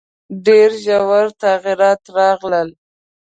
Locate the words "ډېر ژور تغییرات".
0.45-2.01